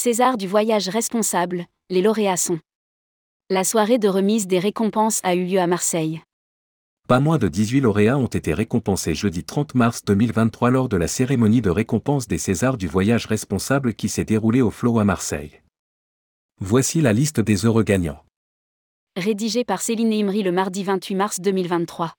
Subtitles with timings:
[0.00, 2.60] César du voyage responsable, les lauréats sont.
[3.50, 6.22] La soirée de remise des récompenses a eu lieu à Marseille.
[7.08, 11.08] Pas moins de 18 lauréats ont été récompensés jeudi 30 mars 2023 lors de la
[11.08, 15.62] cérémonie de récompense des Césars du voyage responsable qui s'est déroulée au Flow à Marseille.
[16.60, 18.22] Voici la liste des heureux gagnants.
[19.16, 22.14] Rédigé par Céline Imri le mardi 28 mars 2023.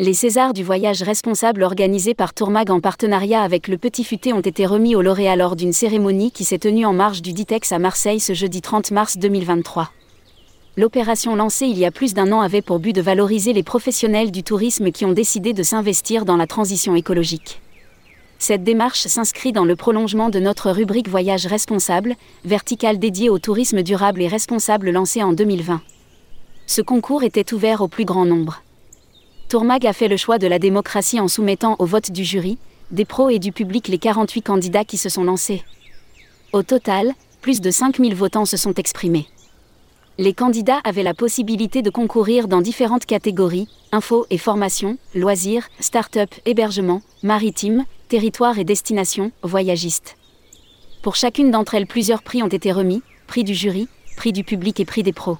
[0.00, 4.38] Les Césars du voyage responsable organisés par Tourmag en partenariat avec le Petit Futé ont
[4.38, 7.80] été remis aux lauréats lors d'une cérémonie qui s'est tenue en marge du Ditex à
[7.80, 9.90] Marseille ce jeudi 30 mars 2023.
[10.76, 14.30] L'opération lancée il y a plus d'un an avait pour but de valoriser les professionnels
[14.30, 17.60] du tourisme qui ont décidé de s'investir dans la transition écologique.
[18.38, 23.82] Cette démarche s'inscrit dans le prolongement de notre rubrique Voyage responsable, verticale dédiée au tourisme
[23.82, 25.80] durable et responsable lancée en 2020.
[26.68, 28.62] Ce concours était ouvert au plus grand nombre.
[29.48, 32.58] Tourmag a fait le choix de la démocratie en soumettant au vote du jury,
[32.90, 35.64] des pros et du public les 48 candidats qui se sont lancés.
[36.52, 39.26] Au total, plus de 5000 votants se sont exprimés.
[40.18, 46.28] Les candidats avaient la possibilité de concourir dans différentes catégories info et formation, loisirs, start-up,
[46.44, 50.18] hébergement, maritime, territoire et destination, voyagiste.
[51.00, 53.88] Pour chacune d'entre elles, plusieurs prix ont été remis prix du jury,
[54.18, 55.38] prix du public et prix des pros.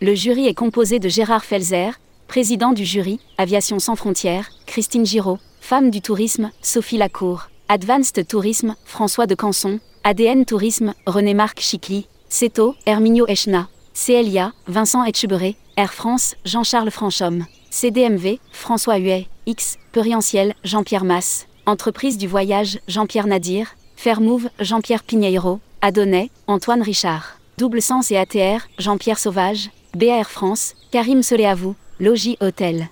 [0.00, 1.98] Le jury est composé de Gérard Felzer,
[2.30, 8.76] président du jury, Aviation sans frontières, Christine Giraud, femme du tourisme, Sophie Lacour, Advanced Tourisme,
[8.84, 16.36] François de Canson, ADN Tourisme, René-Marc Chicly, CETO, Herminio Echna, CLIA, Vincent Etcheberé, Air France,
[16.44, 24.50] Jean-Charles Franchomme, CDMV, François Huet, X, Perientiel, Jean-Pierre Masse, Entreprise du voyage, Jean-Pierre Nadir, Fairmove,
[24.60, 31.74] Jean-Pierre Pigneiro, Adonnet, Antoine Richard, Double Sens et ATR, Jean-Pierre Sauvage, BAR France, Karim Soleavou,
[32.00, 32.88] Logis Hôtel.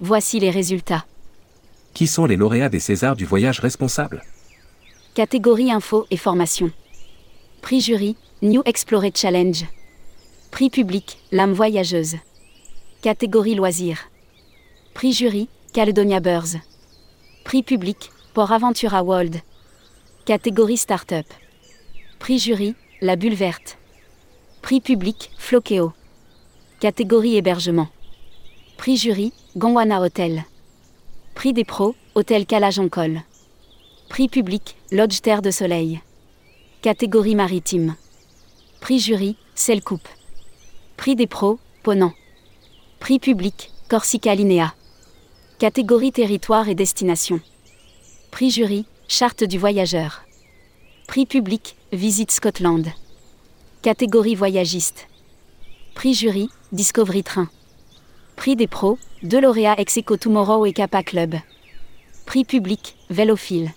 [0.00, 1.04] Voici les résultats.
[1.92, 4.22] Qui sont les lauréats des Césars du voyage responsable
[5.12, 6.70] Catégorie info et formation.
[7.60, 9.66] Prix jury, New Explorer Challenge.
[10.50, 12.16] Prix public, L'âme voyageuse.
[13.02, 14.08] Catégorie loisirs.
[14.94, 16.56] Prix jury, Caledonia Birds.
[17.44, 19.36] Prix public, Port Aventura World.
[20.24, 21.26] Catégorie Startup.
[22.20, 23.76] Prix jury, La Bulle Verte.
[24.62, 25.92] Prix public, Floqueo.
[26.80, 27.88] Catégorie hébergement.
[28.84, 30.44] Prix jury, Gondwana Hotel.
[31.34, 33.22] Prix des pros, Hôtel Calage en Col.
[34.10, 36.02] Prix public, Lodge Terre de Soleil.
[36.82, 37.96] Catégorie maritime.
[38.82, 39.38] Prix jury,
[39.86, 40.06] Coupe.
[40.98, 42.12] Prix des pros, Ponant.
[43.00, 44.74] Prix public, Corsica Linea.
[45.58, 47.40] Catégorie territoire et destination.
[48.32, 50.24] Prix jury, Charte du voyageur.
[51.08, 52.92] Prix public, Visite Scotland.
[53.80, 55.08] Catégorie voyagiste.
[55.94, 57.48] Prix jury, Discovery Train.
[58.36, 58.98] Prix des pros,
[59.38, 61.34] lauréats ex Tomorrow et Kappa Club.
[62.26, 63.70] Prix public, Vélophile.